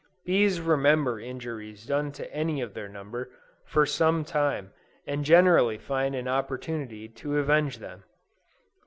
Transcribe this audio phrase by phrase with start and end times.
[0.25, 3.29] Bees remember injuries done to any of their number,
[3.67, 4.73] for some time,
[5.05, 8.03] and generally find an opportunity to avenge them.